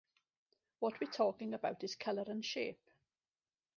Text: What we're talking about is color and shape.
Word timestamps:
What 0.79 0.99
we're 0.99 1.11
talking 1.11 1.53
about 1.53 1.83
is 1.83 1.93
color 1.95 2.23
and 2.25 2.43
shape. 2.43 2.89